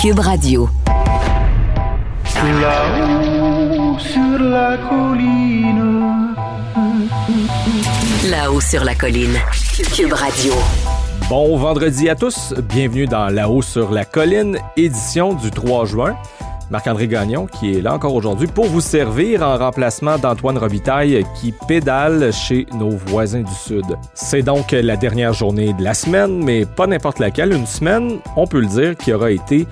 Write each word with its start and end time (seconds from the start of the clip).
Cube 0.00 0.20
Radio. 0.20 0.66
Là-haut 2.34 3.98
sur 3.98 4.38
la 4.38 4.78
colline. 4.78 6.34
Là-haut 8.30 8.60
sur 8.62 8.82
la 8.82 8.94
colline. 8.94 9.36
Cube 9.94 10.14
Radio. 10.14 10.54
Bon 11.28 11.54
vendredi 11.58 12.08
à 12.08 12.14
tous, 12.14 12.54
bienvenue 12.62 13.04
dans 13.04 13.28
La-haut 13.28 13.60
sur 13.60 13.90
la 13.90 14.06
colline, 14.06 14.56
édition 14.74 15.34
du 15.34 15.50
3 15.50 15.84
juin. 15.84 16.16
Marc-André 16.70 17.08
Gagnon 17.08 17.46
qui 17.46 17.74
est 17.74 17.80
là 17.80 17.94
encore 17.94 18.14
aujourd'hui 18.14 18.46
pour 18.46 18.66
vous 18.66 18.80
servir 18.80 19.42
en 19.42 19.58
remplacement 19.58 20.18
d'Antoine 20.18 20.56
Robitaille 20.56 21.24
qui 21.34 21.52
pédale 21.66 22.32
chez 22.32 22.66
nos 22.74 22.90
voisins 22.90 23.42
du 23.42 23.52
Sud. 23.52 23.84
C'est 24.14 24.42
donc 24.42 24.70
la 24.70 24.96
dernière 24.96 25.32
journée 25.32 25.72
de 25.72 25.82
la 25.82 25.94
semaine, 25.94 26.42
mais 26.44 26.64
pas 26.64 26.86
n'importe 26.86 27.18
laquelle, 27.18 27.52
une 27.52 27.66
semaine, 27.66 28.18
on 28.36 28.46
peut 28.46 28.60
le 28.60 28.66
dire, 28.66 28.96
qui 28.96 29.12
aura 29.12 29.32
été 29.32 29.66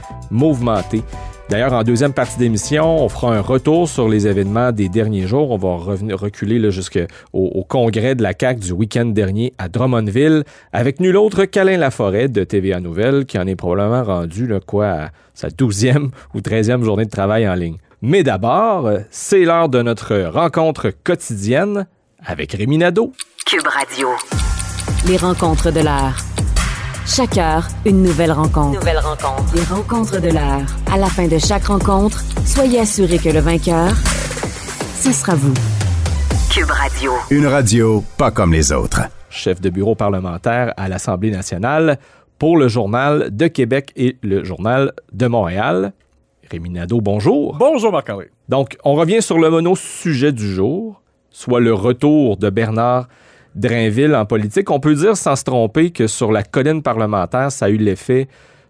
D'ailleurs, 1.48 1.73
en 1.73 1.82
deuxième 1.82 2.12
partie 2.12 2.38
d'émission, 2.38 3.02
on 3.02 3.09
fera 3.09 3.34
un 3.34 3.41
retour 3.41 3.88
sur 3.88 4.06
les 4.06 4.27
événements 4.27 4.70
des 4.70 4.91
derniers 4.91 5.27
jours. 5.27 5.50
On 5.50 5.56
va 5.56 5.77
revenir, 5.77 6.19
reculer 6.19 6.70
jusqu'au 6.70 7.06
au 7.32 7.64
congrès 7.64 8.14
de 8.14 8.23
la 8.23 8.33
CAQ 8.38 8.60
du 8.60 8.72
week-end 8.72 9.06
dernier 9.06 9.55
à 9.56 9.69
Drummondville 9.69 10.45
avec 10.74 11.00
nul 11.00 11.16
autre 11.16 11.46
qu'Alain 11.46 11.78
Laforêt 11.78 12.28
de 12.28 12.45
TVA 12.45 12.80
Nouvelle 12.80 13.24
qui 13.24 13.38
en 13.38 13.46
est 13.46 13.56
probablement 13.56 14.05
rendu 14.05 14.46
là, 14.46 14.60
quoi, 14.60 14.86
à 14.86 15.09
sa 15.33 15.48
douzième 15.48 16.10
ou 16.34 16.42
treizième 16.42 16.84
journée 16.84 17.06
de 17.06 17.10
travail 17.10 17.48
en 17.48 17.55
ligne. 17.55 17.78
Mais 18.02 18.22
d'abord, 18.22 18.91
c'est 19.10 19.45
l'heure 19.45 19.70
de 19.70 19.80
notre 19.80 20.16
rencontre 20.27 20.91
quotidienne 21.02 21.86
avec 22.24 22.52
Rémi. 22.52 22.78
Cube 22.78 23.66
Radio. 23.66 24.08
Les 25.06 25.16
rencontres 25.16 25.70
de 25.72 25.80
l'heure. 25.80 26.38
Chaque 27.11 27.39
heure, 27.39 27.67
une 27.87 28.03
nouvelle 28.03 28.33
rencontre. 28.33 28.79
Nouvelle 28.79 28.98
rencontre. 28.98 29.55
Les 29.55 29.62
rencontres 29.62 30.21
de 30.21 30.29
l'heure. 30.29 30.67
À 30.93 30.98
la 30.98 31.07
fin 31.07 31.27
de 31.27 31.39
chaque 31.39 31.65
rencontre, 31.65 32.23
soyez 32.45 32.81
assurés 32.81 33.19
que 33.19 33.31
le 33.31 33.41
vainqueur, 33.41 33.95
ce 34.95 35.11
sera 35.11 35.34
vous. 35.34 35.55
Cube 36.50 36.70
Radio. 36.70 37.12
Une 37.31 37.47
radio 37.47 38.05
pas 38.19 38.31
comme 38.31 38.53
les 38.53 38.73
autres. 38.73 39.00
Chef 39.31 39.59
de 39.59 39.70
bureau 39.70 39.95
parlementaire 39.95 40.75
à 40.77 40.91
l'Assemblée 40.91 41.31
nationale 41.31 41.98
pour 42.39 42.59
le 42.59 42.69
Journal 42.69 43.34
de 43.34 43.47
Québec 43.47 43.91
et 43.97 44.19
le 44.22 44.45
Journal 44.45 44.93
de 45.15 45.27
Montréal. 45.28 45.95
Rémi 46.50 46.69
Nadeau, 46.69 47.00
bonjour. 47.00 47.56
Bonjour 47.59 47.91
Marc-André. 47.91 48.31
Donc, 48.50 48.77
on 48.84 48.93
revient 48.95 49.22
sur 49.22 49.39
le 49.39 49.48
mono-sujet 49.48 50.33
du 50.33 50.55
jour, 50.55 51.00
soit 51.31 51.61
le 51.61 51.72
retour 51.72 52.37
de 52.37 52.50
Bernard 52.50 53.09
Drainville 53.59 54.14
en 54.14 54.25
politique. 54.25 54.70
On 54.70 54.81
peut 54.81 54.95
dire 54.95 55.17
sans 55.17 55.37
se 55.37 55.45
tromper 55.45 55.91
que 55.91 56.06
sur 56.06 56.33
la 56.33 56.42
colline 56.42 56.83
parlementaire, 56.83 57.51
ça 57.51 57.67
a 57.67 57.69
eu 57.69 57.77
l'effet 57.77 58.28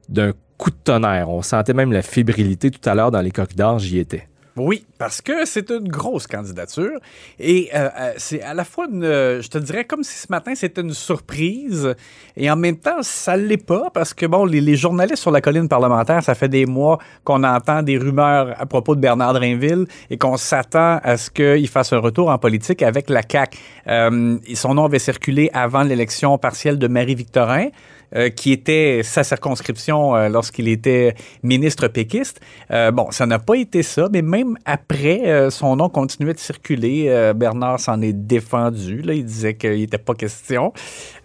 d'un 0.09 0.33
coup 0.57 0.71
de 0.71 0.77
tonnerre. 0.83 1.29
On 1.29 1.43
sentait 1.43 1.75
même 1.75 1.93
la 1.93 2.03
fébrilité 2.03 2.71
tout 2.71 2.89
à 2.89 2.95
l'heure 2.95 3.11
dans 3.11 3.21
les 3.21 3.31
corridors, 3.31 3.79
j'y 3.79 3.99
étais. 3.99 4.29
Oui, 4.59 4.85
parce 4.99 5.21
que 5.21 5.45
c'est 5.45 5.71
une 5.71 5.89
grosse 5.89 6.27
candidature 6.27 6.99
et 7.39 7.71
euh, 7.75 7.89
euh, 7.99 8.13
c'est 8.17 8.43
à 8.43 8.55
la 8.55 8.65
fois 8.65 8.87
une, 8.91 9.05
euh, 9.05 9.41
je 9.41 9.49
te 9.49 9.59
dirais 9.59 9.85
comme 9.85 10.03
si 10.03 10.19
ce 10.19 10.27
matin 10.31 10.55
c'était 10.55 10.81
une 10.81 10.95
surprise 10.95 11.95
et 12.37 12.51
en 12.51 12.57
même 12.57 12.77
temps 12.77 13.03
ça 13.03 13.37
l'est 13.37 13.65
pas 13.65 13.91
parce 13.95 14.15
que 14.15 14.27
bon 14.27 14.45
les, 14.45 14.61
les, 14.61 14.75
journalistes 14.75 15.23
sur 15.23 15.31
la 15.31 15.41
colline 15.41 15.69
parlementaire 15.69 16.23
ça 16.23 16.35
fait 16.35 16.49
des 16.49 16.67
mois 16.67 16.99
qu'on 17.23 17.45
entend 17.45 17.83
des 17.83 17.99
rumeurs 17.99 18.55
à 18.59 18.67
propos 18.67 18.97
de 18.97 19.01
Bernard 19.01 19.35
Drainville 19.35 19.87
et 20.11 20.19
qu'on 20.19 20.37
s'attend 20.37 20.99
à 21.03 21.17
ce 21.17 21.31
qu'il 21.31 21.69
fasse 21.69 21.93
un 21.93 21.99
retour 21.99 22.29
en 22.29 22.39
politique 22.39 22.83
avec 22.83 23.11
la 23.11 23.23
CAC. 23.23 23.57
son 23.87 24.75
nom 24.75 24.85
avait 24.85 24.99
circulé 24.99 25.51
avant 25.53 25.83
l'élection 25.83 26.37
partielle 26.39 26.79
de 26.79 26.89
Marie 26.89 27.15
Victorin. 27.15 27.69
Euh, 28.17 28.31
qui 28.31 28.53
était 28.53 29.03
sa 29.05 29.23
circonscription 29.23 30.17
euh, 30.17 30.31
lorsqu'il 30.31 30.67
était 30.69 31.15
ministre 31.43 31.89
péquiste. 31.89 32.41
Euh, 32.71 32.91
bon, 32.91 33.11
ça 33.11 33.27
n'a 33.27 33.39
pas 33.39 33.57
été 33.57 33.83
ça, 33.83 34.09
mais 34.11 34.23
même 34.23 34.57
après, 34.65 35.51
son 35.51 35.77
nom 35.77 35.91
continuait 35.91 36.33
de 36.33 36.39
circuler. 36.39 37.33
Bernard 37.37 37.81
s'en 37.81 38.01
est 38.01 38.15
défendu. 38.15 39.03
Là, 39.03 39.13
il 39.13 39.25
disait 39.25 39.55
qu'il 39.55 39.79
n'était 39.79 39.99
pas 39.99 40.15
question. 40.15 40.73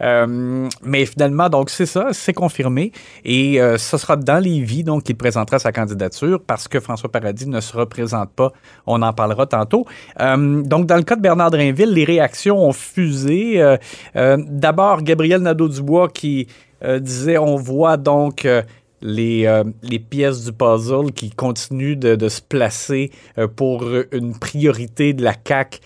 mais 0.02 1.06
finalement, 1.06 1.48
donc 1.50 1.70
c'est 1.70 1.86
ça, 1.86 2.08
c'est 2.12 2.34
confirmé. 2.34 2.92
Et 3.24 3.60
ce 3.78 3.98
sera 3.98 4.16
dans 4.16 4.44
les 4.44 4.60
vies 4.60 4.84
donc 4.84 5.04
qu'il 5.04 5.16
présentera 5.16 5.60
sa 5.60 5.72
candidature 5.72 6.42
parce 6.46 6.68
que 6.68 6.80
François 6.80 7.12
Paradis 7.12 7.48
ne 7.48 7.62
se 7.62 7.76
représente 7.76 8.32
pas. 8.32 8.52
On 8.86 9.02
en 9.02 9.14
parlera 9.14 9.46
tantôt. 9.46 9.86
donc, 10.20 10.86
dans 10.86 10.98
le 10.98 11.04
cas 11.04 11.16
de 11.16 11.22
Bernard 11.22 11.52
Drainville, 11.52 11.94
les 11.94 12.06
réactions 12.06 12.58
ont 12.58 12.74
fusé. 12.74 13.78
D'abord, 14.16 15.02
Gabriel 15.02 15.42
Nadeau-Dubois 15.42 16.10
qui 16.10 16.48
euh, 16.84 17.00
disait 17.00 17.38
on 17.38 17.56
voit 17.56 17.98
donc 17.98 18.46
euh, 18.46 18.62
les, 19.02 19.46
euh, 19.46 19.64
les, 19.82 20.00
pièces 20.00 20.46
du 20.46 20.54
puzzle 20.54 21.12
qui 21.12 21.30
continuent 21.30 21.98
de, 21.98 22.30
se 22.30 22.42
placer 22.42 23.12
pour 23.56 23.86
une 24.12 24.38
priorité 24.38 25.14
de 25.14 25.24
la 25.24 25.34
CAC 25.34 25.82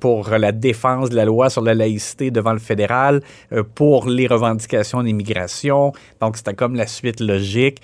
pour 0.00 0.30
la 0.30 0.50
défense 0.50 1.08
de 1.08 1.14
la 1.14 1.24
loi 1.24 1.50
sur 1.50 1.62
la 1.62 1.72
laïcité 1.72 2.30
devant 2.32 2.52
le 2.52 2.58
fédéral, 2.58 3.22
pour 3.76 4.08
les 4.08 4.26
revendications 4.26 5.04
d'immigration. 5.04 5.92
Donc, 6.20 6.36
c'était 6.36 6.54
comme 6.54 6.74
la 6.74 6.88
suite 6.88 7.20
logique. 7.20 7.80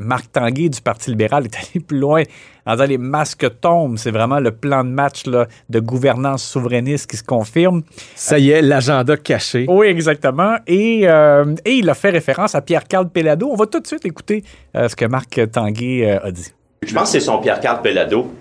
Marc 0.00 0.32
Tanguay 0.32 0.68
du 0.68 0.80
Parti 0.80 1.10
libéral 1.10 1.46
est 1.46 1.56
allé 1.74 1.84
plus 1.84 1.98
loin 1.98 2.22
en 2.70 2.74
disant 2.76 2.86
les 2.86 2.98
masques 2.98 3.46
tombent. 3.60 3.98
C'est 3.98 4.10
vraiment 4.10 4.38
le 4.38 4.52
plan 4.52 4.84
de 4.84 4.90
match 4.90 5.26
là, 5.26 5.46
de 5.68 5.80
gouvernance 5.80 6.44
souverainiste 6.44 7.10
qui 7.10 7.16
se 7.16 7.24
confirme. 7.24 7.82
Ça 8.14 8.38
y 8.38 8.50
est, 8.50 8.62
l'agenda 8.62 9.16
caché. 9.16 9.66
Oui, 9.68 9.88
exactement. 9.88 10.56
Et, 10.66 11.02
euh, 11.04 11.54
et, 11.64 11.74
il 11.74 11.90
a 11.90 11.94
fait 11.94 12.10
référence 12.10 12.54
à 12.54 12.60
Pierre-Carl 12.60 13.08
Pellado. 13.08 13.48
On 13.50 13.56
va 13.56 13.66
tout 13.66 13.80
de 13.80 13.86
suite 13.86 14.04
écouter 14.04 14.44
euh, 14.76 14.88
ce 14.88 14.94
que 14.94 15.04
Marc 15.04 15.40
Tanguay 15.50 16.08
euh, 16.08 16.26
a 16.26 16.30
dit. 16.30 16.52
Je 16.82 16.94
pense 16.94 17.04
que 17.04 17.08
c'est 17.18 17.20
son 17.20 17.38
Pierre-Carl 17.38 17.82
Pellado, 17.82 18.32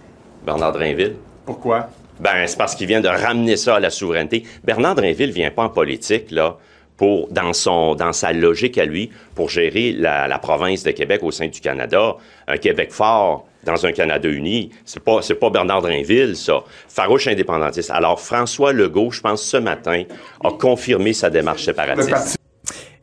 Bernard 0.45 0.73
Drainville. 0.73 1.16
Pourquoi? 1.45 1.89
Ben, 2.19 2.45
c'est 2.45 2.57
parce 2.57 2.75
qu'il 2.75 2.88
vient 2.88 3.01
de 3.01 3.07
ramener 3.07 3.57
ça 3.57 3.78
à 3.78 3.79
la 3.79 3.89
souveraineté. 3.89 4.44
Bernard 4.63 4.95
Drainville 4.95 5.31
vient 5.31 5.51
pas 5.51 5.63
en 5.63 5.69
politique, 5.69 6.31
là, 6.31 6.57
pour, 6.97 7.29
dans, 7.29 7.53
son, 7.53 7.95
dans 7.95 8.13
sa 8.13 8.34
logique 8.34 8.78
à 8.78 8.85
lui, 8.85 9.09
pour 9.34 9.50
gérer 9.50 9.94
la, 9.94 10.28
la, 10.28 10.38
province 10.38 10.84
de 10.84 10.91
Québec 10.91 11.22
au 11.23 11.31
sein 11.31 11.47
du 11.47 11.62
Canada. 11.62 12.18
Un 12.47 12.57
Québec 12.57 12.91
fort 12.91 13.48
dans 13.63 13.85
un 13.85 13.91
Canada 13.91 14.29
uni, 14.29 14.71
c'est 14.85 15.03
pas, 15.03 15.21
c'est 15.21 15.35
pas 15.35 15.49
Bernard 15.49 15.81
Drinville, 15.81 16.35
ça. 16.35 16.63
Farouche 16.87 17.27
indépendantiste. 17.27 17.91
Alors, 17.91 18.19
François 18.19 18.73
Legault, 18.73 19.11
je 19.11 19.21
pense, 19.21 19.41
ce 19.41 19.57
matin, 19.57 20.03
a 20.43 20.51
confirmé 20.51 21.13
sa 21.13 21.29
démarche 21.29 21.65
séparatiste. 21.65 22.37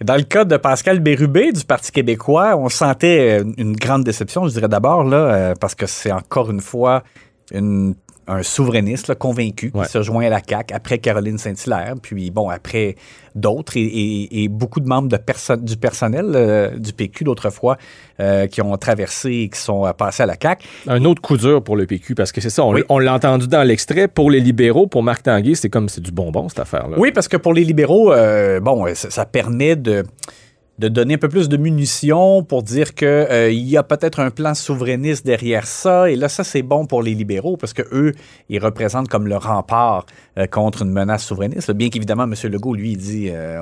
Dans 0.03 0.17
le 0.17 0.23
cas 0.23 0.45
de 0.45 0.57
Pascal 0.59 1.01
Bérubé 1.01 1.53
du 1.53 1.65
Parti 1.65 1.91
québécois, 1.91 2.57
on 2.57 2.69
sentait 2.69 3.41
une 3.57 3.75
grande 3.75 4.05
déception, 4.05 4.47
je 4.47 4.53
dirais 4.53 4.69
d'abord, 4.69 5.05
là, 5.05 5.17
euh, 5.17 5.55
parce 5.59 5.75
que 5.75 5.87
c'est 5.87 6.13
encore 6.13 6.51
une 6.51 6.61
fois 6.61 7.03
une 7.53 7.95
un 8.29 8.43
souverainiste 8.43 9.15
convaincu 9.15 9.71
qui 9.71 9.89
se 9.89 10.03
joint 10.03 10.27
à 10.27 10.31
la 10.31 10.41
CAQ 10.47 10.75
après 10.75 10.99
Caroline 10.99 11.39
Saint-Hilaire, 11.39 11.95
puis 12.01 12.31
bon, 12.31 12.49
après 12.49 12.97
d'autres 13.35 13.75
et, 13.77 14.49
beaucoup 14.49 14.81
de 14.81 14.89
membres 14.89 15.09
de 15.09 15.57
du 15.57 15.77
personnel 15.77 16.33
euh, 16.35 16.71
du 16.77 16.93
PQ 16.93 17.25
d'autrefois 17.25 17.77
euh, 18.21 18.47
qui 18.47 18.63
ont 18.63 18.77
traversé 18.77 19.31
et 19.31 19.49
qui 19.49 19.61
sont 19.61 19.93
passés 19.97 20.23
à 20.23 20.27
la 20.27 20.37
CAQ. 20.41 20.67
Un 20.89 21.05
autre 21.05 21.21
coup 21.21 21.37
dur 21.37 21.63
pour 21.63 21.77
le 21.77 21.87
PQ, 21.87 22.15
parce 22.15 22.33
que 22.33 22.41
c'est 22.41 22.51
ça, 22.51 22.65
on, 22.65 22.99
l'a 22.99 23.15
entendu 23.15 23.47
dans 23.47 23.63
l'extrait, 23.63 24.09
pour 24.09 24.31
les 24.31 24.41
libéraux, 24.41 24.87
pour 24.87 25.03
Marc 25.03 25.25
Tanguay, 25.25 25.55
c'est 25.55 25.71
comme 25.71 25.89
c'est 25.89 26.01
du 26.01 26.11
bonbon 26.13 26.49
cette 26.49 26.61
affaire-là. 26.61 26.97
Oui, 26.99 27.13
parce 27.13 27.29
que 27.29 27.37
pour 27.37 27.55
les 27.55 27.65
libéraux, 27.65 28.13
euh, 28.13 28.61
bon, 28.61 28.87
ça 28.95 29.25
permet 29.25 29.77
de 29.77 30.05
de 30.79 30.89
donner 30.89 31.15
un 31.15 31.19
peu 31.19 31.29
plus 31.29 31.49
de 31.49 31.57
munitions 31.57 32.43
pour 32.43 32.63
dire 32.63 32.95
qu'il 32.95 33.09
euh, 33.09 33.51
y 33.51 33.77
a 33.77 33.83
peut-être 33.83 34.21
un 34.21 34.31
plan 34.31 34.55
souverainiste 34.55 35.25
derrière 35.25 35.67
ça. 35.67 36.11
Et 36.11 36.17
là, 36.17 36.29
ça, 36.29 36.45
c'est 36.45 36.63
bon 36.63 36.85
pour 36.85 37.03
les 37.03 37.15
libéraux 37.15 37.57
parce 37.57 37.73
que 37.73 37.83
eux, 37.93 38.13
ils 38.51 38.59
représentent 38.59 39.09
comme 39.09 39.27
le 39.27 39.37
rempart 39.37 40.05
euh, 40.39 40.47
contre 40.47 40.83
une 40.83 40.91
menace 40.91 41.25
souverainiste. 41.25 41.73
Bien 41.73 41.89
qu'évidemment, 41.89 42.25
M. 42.25 42.35
Legault, 42.51 42.75
lui, 42.75 42.93
il 42.93 42.99
dit 42.99 43.29
euh, 43.31 43.61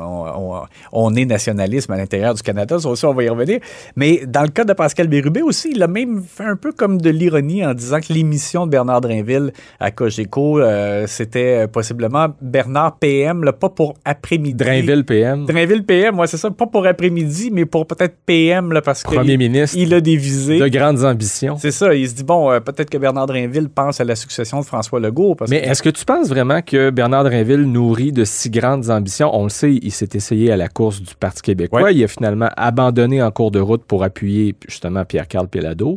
on, 0.92 1.14
est 1.14 1.24
nationalisme 1.24 1.92
à 1.92 1.96
l'intérieur 1.96 2.34
du 2.34 2.42
Canada. 2.42 2.80
Ça 2.80 2.88
aussi, 2.88 3.04
on 3.04 3.14
va 3.14 3.22
y 3.22 3.28
revenir. 3.28 3.60
Mais 3.94 4.22
dans 4.26 4.42
le 4.42 4.48
cas 4.48 4.64
de 4.64 4.72
Pascal 4.72 5.06
Bérubé 5.06 5.42
aussi, 5.42 5.70
il 5.70 5.82
a 5.82 5.86
même 5.86 6.22
fait 6.22 6.44
un 6.44 6.56
peu 6.56 6.72
comme 6.72 7.00
de 7.00 7.10
l'ironie 7.10 7.64
en 7.64 7.74
disant 7.74 8.00
que 8.00 8.12
l'émission 8.12 8.66
de 8.66 8.72
Bernard 8.72 9.02
Drainville 9.02 9.52
à 9.78 9.92
Cogeco, 9.92 10.60
c'était 11.06 11.68
possiblement 11.68 12.28
Bernard 12.40 12.98
PM, 12.98 13.44
là, 13.44 13.52
pas 13.52 13.68
pour 13.68 13.94
après-midi. 14.04 14.54
Drainville 14.54 15.04
PM. 15.04 15.46
Drainville 15.46 15.84
PM, 15.84 16.16
moi, 16.16 16.26
c'est 16.26 16.36
ça, 16.36 16.50
pas 16.50 16.66
pour 16.66 16.86
après 16.86 17.03
midi 17.10 17.50
mais 17.52 17.64
pour 17.64 17.86
peut-être 17.86 18.16
PM, 18.26 18.72
là, 18.72 18.82
parce 18.82 19.02
que 19.02 19.14
Premier 19.14 19.36
ministre 19.36 19.76
il 19.78 19.92
a 19.94 20.00
des 20.00 20.16
visées. 20.16 20.58
De 20.58 20.68
grandes 20.68 21.04
ambitions. 21.04 21.56
C'est 21.58 21.70
ça. 21.70 21.94
Il 21.94 22.08
se 22.08 22.14
dit, 22.14 22.24
bon, 22.24 22.50
euh, 22.50 22.60
peut-être 22.60 22.90
que 22.90 22.98
Bernard 22.98 23.26
Drinville 23.26 23.68
pense 23.68 24.00
à 24.00 24.04
la 24.04 24.16
succession 24.16 24.60
de 24.60 24.64
François 24.64 25.00
Legault. 25.00 25.36
mais 25.48 25.58
est-ce 25.58 25.82
que 25.82 25.90
tu 25.90 26.04
penses 26.04 26.28
vraiment 26.28 26.62
que 26.62 26.90
Bernard 26.90 27.24
Drinville 27.24 27.62
nourrit 27.62 28.12
de 28.12 28.24
si 28.24 28.50
grandes 28.50 28.90
ambitions? 28.90 29.30
On 29.34 29.44
le 29.44 29.50
sait, 29.50 29.72
il 29.72 29.92
s'est 29.92 30.10
essayé 30.14 30.50
à 30.52 30.56
la 30.56 30.68
course 30.68 31.00
du 31.00 31.14
Parti 31.14 31.42
québécois. 31.42 31.92
Il 31.92 32.02
a 32.04 32.08
finalement 32.08 32.48
abandonné 32.56 33.22
en 33.22 33.30
cours 33.30 33.50
de 33.50 33.60
route 33.60 33.84
pour 33.84 34.04
appuyer 34.04 34.54
justement 34.68 35.04
Pierre-Carl 35.04 35.48
Pelado. 35.48 35.96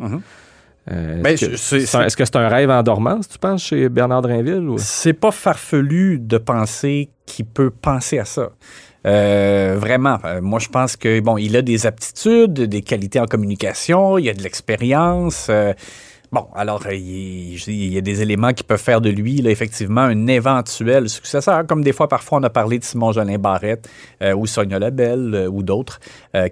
Euh, 0.90 1.22
ben, 1.22 1.34
est-ce, 1.34 2.16
que 2.16 2.26
c'est 2.26 2.36
un, 2.36 2.48
rêve 2.48 2.70
en 2.70 2.82
dormance, 2.82 3.28
tu 3.28 3.38
penses, 3.38 3.64
chez 3.64 3.90
Bernard 3.90 4.22
Drinville? 4.22 4.70
C'est 4.78 5.14
pas 5.14 5.32
farfelu 5.32 6.18
de 6.20 6.38
penser 6.38 7.10
qu'il 7.26 7.46
peut 7.46 7.70
penser 7.70 8.20
à 8.20 8.26
ça. 8.26 8.52
Euh, 9.06 9.76
vraiment. 9.80 10.18
Euh, 10.26 10.42
moi, 10.42 10.60
je 10.60 10.68
pense 10.70 10.96
que 10.98 11.20
bon, 11.20 11.38
il 11.38 11.56
a 11.56 11.62
des 11.62 11.86
aptitudes, 11.86 12.54
des 12.54 12.82
qualités 12.82 13.20
en 13.20 13.26
communication, 13.26 14.18
il 14.18 14.28
a 14.30 14.34
de 14.34 14.44
l'expérience. 14.44 15.48
euh, 15.50 15.74
Bon, 16.30 16.48
alors, 16.54 16.82
euh, 16.88 16.94
il, 16.94 17.94
y 17.94 17.98
a 17.98 18.02
des 18.02 18.22
éléments 18.22 18.52
qui 18.52 18.64
peuvent 18.64 18.82
faire 18.82 19.00
de 19.00 19.10
lui, 19.10 19.38
là, 19.38 19.50
effectivement, 19.50 20.02
un 20.02 20.28
éventuel 20.28 21.08
successeur, 21.08 21.66
comme 21.66 21.82
des 21.86 21.94
fois, 21.94 22.10
parfois, 22.10 22.40
on 22.40 22.44
a 22.44 22.50
parlé 22.50 22.80
de 22.80 22.84
Simon-Jolin 22.84 23.38
Barrette 23.38 23.88
euh, 24.22 24.36
ou 24.36 24.46
Sonia 24.46 24.78
Labelle 24.78 25.34
euh, 25.34 25.48
ou 25.48 25.64
d'autres 25.64 26.00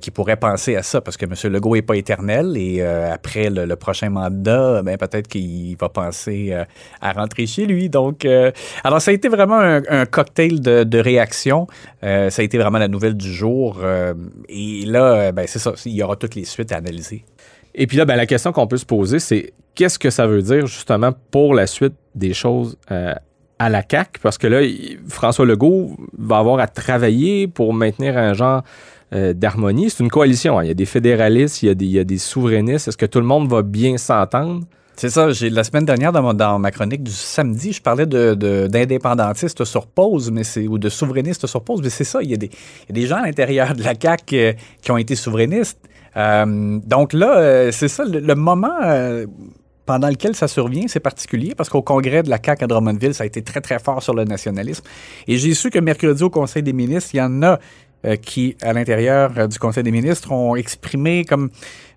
qui 0.02 0.10
pourraient 0.10 0.38
penser 0.38 0.76
à 0.76 0.82
ça, 0.82 1.00
parce 1.00 1.16
que 1.16 1.26
M. 1.26 1.34
Legault 1.54 1.76
n'est 1.76 1.84
pas 1.84 1.96
éternel 1.96 2.58
et 2.58 2.82
après 2.82 3.52
le, 3.52 3.76
prochain 3.76 4.10
mandat, 4.10 4.82
ben, 4.82 4.98
peut-être 4.98 5.28
qu'il 5.28 5.78
va 5.78 5.90
penser 5.90 6.58
à 7.02 7.12
rentrer 7.12 7.46
chez 7.46 7.68
lui. 7.68 7.88
Donc, 7.88 8.26
alors, 8.84 9.00
ça 9.00 9.12
a 9.12 9.14
été 9.14 9.28
vraiment 9.28 9.60
un, 9.60 10.06
cocktail 10.08 10.60
de, 10.60 10.84
de 10.84 10.98
réactions. 10.98 11.68
Ça 12.02 12.30
a 12.36 12.42
été 12.42 12.58
vraiment 12.58 12.80
la 12.80 12.88
nouvelle 12.88 13.16
du 13.16 13.32
jour. 13.32 13.80
et 14.50 14.86
là, 14.88 15.32
ben, 15.32 15.46
c'est 15.48 15.60
ça, 15.60 15.74
il 15.86 15.94
y 15.94 16.02
aura 16.02 16.16
toutes 16.16 16.34
les 16.34 16.46
suites 16.46 16.72
à 16.72 16.78
analyser. 16.78 17.24
Et 17.76 17.88
puis 17.88 17.98
là, 17.98 18.06
ben, 18.06 18.16
la 18.16 18.26
question 18.26 18.52
qu'on 18.52 18.68
peut 18.68 18.78
se 18.78 18.86
poser, 18.86 19.20
c'est 19.20 19.54
qu'est-ce 19.76 20.00
que 20.00 20.10
ça 20.10 20.26
veut 20.26 20.42
dire 20.42 20.66
justement 20.66 21.12
pour 21.30 21.54
la 21.54 21.68
suite 21.68 21.94
des 22.16 22.34
choses 22.34 22.78
euh, 22.92 23.14
à 23.60 23.70
la 23.70 23.84
CAQ? 23.90 24.20
Parce 24.22 24.38
que 24.38 24.48
là, 24.48 24.62
François 25.10 25.46
Legault 25.46 25.98
va 26.18 26.38
avoir 26.38 26.60
à 26.60 26.68
travailler 26.68 27.48
pour 27.48 27.74
maintenir 27.74 28.18
un 28.18 28.34
genre 28.34 28.64
euh, 29.14 29.34
d'harmonie. 29.34 29.90
C'est 29.90 30.04
une 30.04 30.10
coalition. 30.10 30.58
hein. 30.58 30.64
Il 30.64 30.68
y 30.68 30.72
a 30.72 30.76
des 30.76 30.86
fédéralistes, 30.86 31.62
il 31.64 31.86
y 31.86 32.00
a 32.00 32.04
des 32.04 32.18
souverainistes. 32.18 32.88
Est-ce 32.88 32.98
que 32.98 33.06
tout 33.06 33.20
le 33.20 33.26
monde 33.26 33.50
va 33.50 33.62
bien 33.62 33.98
s'entendre? 33.98 34.64
C'est 34.98 35.10
ça, 35.10 35.32
j'ai 35.32 35.50
la 35.50 35.66
semaine 35.66 35.84
dernière 35.84 36.14
dans, 36.14 36.60
ma 36.60 36.72
chronique 36.72 37.04
du 37.04 37.12
samedi, 37.12 37.74
je 37.74 37.82
parlais 37.82 38.06
de, 38.06 38.34
d'indépendantistes 38.68 39.66
sur 39.66 39.88
pause, 39.88 40.32
mais 40.32 40.46
c'est 40.46 40.68
ou 40.68 40.78
de 40.78 40.88
souverainistes 40.88 41.48
sur 41.48 41.62
pause, 41.64 41.82
mais 41.84 41.90
c'est 41.90 42.06
ça, 42.06 42.20
il 42.22 42.32
y, 42.32 42.34
a 42.34 42.38
des, 42.38 42.50
des 42.90 43.06
gens 43.06 43.18
à 43.18 43.26
l'intérieur 43.26 43.76
de 43.76 43.84
la 43.84 43.94
CAQ 44.00 44.36
euh, 44.36 44.54
qui 44.82 44.92
ont 44.92 44.98
été 44.98 45.16
souverainistes. 45.16 45.80
Euh, 46.16 46.80
donc 46.86 47.12
là, 47.12 47.38
euh, 47.38 47.72
c'est 47.72 47.90
ça, 47.90 48.06
le, 48.06 48.20
le 48.20 48.36
moment 48.36 48.78
pendant 49.86 50.08
lequel 50.08 50.34
ça 50.34 50.48
survient, 50.48 50.88
c'est 50.88 51.02
particulier 51.02 51.54
parce 51.56 51.68
qu'au 51.68 51.82
congrès 51.82 52.24
de 52.24 52.30
la 52.30 52.40
CAQ 52.44 52.64
à 52.64 52.68
Drummondville, 52.68 53.14
ça 53.14 53.24
a 53.24 53.28
été 53.28 53.42
très, 53.42 53.60
très 53.60 53.80
fort 53.80 54.02
sur 54.02 54.14
le 54.14 54.24
nationalisme. 54.24 54.84
Et 55.28 55.38
j'ai 55.38 55.54
su 55.54 55.70
que 55.72 55.80
mercredi 55.80 56.24
au 56.24 56.30
Conseil 56.30 56.64
des 56.64 56.74
ministres, 56.74 57.12
il 57.14 57.18
y 57.18 57.22
en 57.22 57.44
a 57.44 57.60
qui, 58.22 58.56
à 58.62 58.72
l'intérieur 58.72 59.48
du 59.48 59.58
Conseil 59.58 59.84
des 59.84 59.92
ministres, 59.92 60.32
ont 60.32 60.56
exprimé 60.56 61.26
comme 61.26 61.50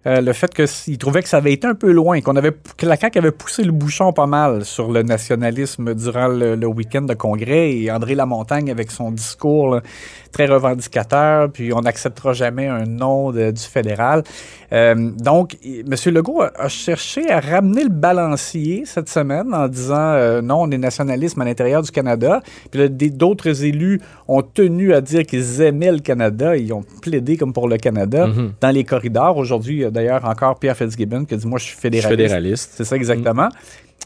euh, 0.07 0.21
le 0.21 0.33
fait 0.33 0.53
qu'ils 0.55 0.97
trouvaient 0.99 1.23
que 1.23 1.29
ça 1.29 1.39
avait 1.39 1.53
été 1.53 1.67
un 1.67 1.75
peu 1.75 1.91
loin, 1.93 2.21
qu'on 2.21 2.37
avait, 2.37 2.53
que 2.77 2.87
la 2.87 2.97
CAQ 2.97 3.19
avait 3.19 3.31
poussé 3.33 3.65
le 3.65 3.73
bouchon 3.73 4.13
pas 4.13 4.27
mal 4.27 4.65
sur 4.65 4.91
le 4.93 5.03
nationalisme 5.03 5.95
durant 5.95 6.29
le, 6.29 6.55
le 6.55 6.67
week-end 6.67 7.03
de 7.03 7.15
congrès 7.15 7.73
et 7.73 7.91
André 7.91 8.15
Lamontagne 8.15 8.71
avec 8.71 8.91
son 8.91 9.11
discours 9.11 9.75
là, 9.75 9.81
très 10.33 10.47
revendicateur, 10.47 11.51
puis 11.51 11.73
on 11.73 11.81
n'acceptera 11.81 12.33
jamais 12.33 12.67
un 12.69 12.85
nom 12.85 13.33
de- 13.33 13.51
du 13.51 13.63
fédéral. 13.63 14.23
Euh, 14.73 14.95
donc, 15.19 15.57
M. 15.65 15.95
Legault 16.15 16.43
a, 16.43 16.53
a 16.59 16.69
cherché 16.69 17.31
à 17.31 17.41
ramener 17.41 17.85
le 17.85 17.89
balancier 17.91 18.85
cette 18.85 19.09
semaine 19.09 19.53
en 19.55 19.67
disant 19.69 19.97
euh, 19.99 20.43
non, 20.43 20.63
on 20.63 20.71
est 20.71 20.79
nationalisme 20.79 21.41
à 21.41 21.45
l'intérieur 21.45 21.83
du 21.83 21.91
Canada. 21.91 22.41
Puis 22.71 22.89
d'autres 23.11 23.65
élus 23.65 24.01
ont 24.29 24.43
tenu 24.43 24.93
à 24.93 25.01
dire 25.01 25.25
qu'ils 25.25 25.61
aimaient 25.63 25.93
le 25.93 25.99
Canada. 26.01 26.57
Ils 26.57 26.73
ont 26.73 26.85
plaidé 27.03 27.37
comme 27.37 27.53
pour 27.53 27.69
le 27.69 27.77
Canada 27.79 28.27
Mhm. 28.29 28.53
dans 28.61 28.71
les 28.71 28.85
corridors. 28.85 29.37
Aujourd'hui, 29.37 29.85
a 29.89 29.91
d'ailleurs 29.91 30.25
encore 30.25 30.59
Pierre 30.59 30.77
Fitzgibbon 30.77 31.25
qui 31.25 31.35
a 31.35 31.37
dit 31.37 31.47
Moi, 31.47 31.59
je 31.59 31.65
suis 31.65 31.77
Je 31.83 31.97
suis 31.99 32.09
fédéraliste. 32.09 32.73
C'est 32.77 32.85
ça 32.85 32.97
exactement. 32.97 33.49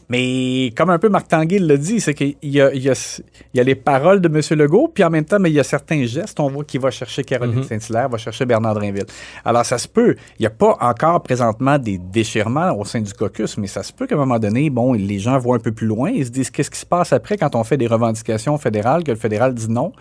Mais 0.09 0.71
comme 0.75 0.89
un 0.89 0.99
peu 0.99 1.07
Marc 1.07 1.29
Tanguay 1.29 1.59
l'a 1.59 1.77
dit, 1.77 2.01
c'est 2.01 2.13
qu'il 2.13 2.35
y 2.43 2.59
a, 2.59 2.73
y, 2.75 2.91
y 3.53 3.63
les 3.63 3.75
paroles 3.75 4.19
de 4.19 4.27
M. 4.27 4.59
Legault, 4.59 4.91
puis 4.93 5.03
en 5.03 5.09
même 5.09 5.23
temps, 5.23 5.39
mais 5.39 5.49
il 5.49 5.53
y 5.53 5.59
a 5.59 5.63
certains 5.63 6.05
gestes. 6.05 6.39
On 6.41 6.49
voit 6.49 6.65
qu'il 6.65 6.81
va 6.81 6.91
chercher 6.91 7.23
Caroline 7.23 7.55
Mhm. 7.59 7.63
Saint-Hilaire, 7.63 8.09
va 8.09 8.17
chercher 8.17 8.45
Bernard 8.45 8.75
Drinville. 8.75 9.05
Alors, 9.45 9.65
ça 9.65 9.77
se 9.77 9.87
peut. 9.87 10.15
Il 10.37 10.41
n'y 10.41 10.45
a 10.45 10.49
pas 10.51 10.77
encore 10.81 11.23
présentement 11.23 11.77
des 11.79 11.97
déchirements 11.97 12.77
au 12.77 12.83
sein 12.83 12.99
du 13.01 13.13
caucus, 13.13 13.57
mais 13.57 13.67
ça 13.67 13.81
se 13.81 13.93
peut 13.93 14.05
qu'à 14.05 14.15
un 14.15 14.19
moment 14.19 14.39
donné, 14.39 14.69
bon, 14.69 14.91
les 14.93 15.19
gens 15.19 15.37
voient 15.39 15.55
un 15.55 15.59
peu 15.59 15.71
plus 15.71 15.87
loin. 15.87 16.09
Ils 16.09 16.25
se 16.25 16.31
disent 16.31 16.49
qu'est-ce 16.49 16.71
qui 16.71 16.79
se 16.79 16.85
passe 16.85 17.13
après 17.13 17.37
quand 17.37 17.55
on 17.55 17.63
fait 17.63 17.77
des 17.77 17.87
revendications 17.87 18.57
fédérales, 18.57 19.03
que 19.05 19.11
le 19.11 19.17
fédéral 19.17 19.53
dit 19.53 19.69
non? 19.71 19.93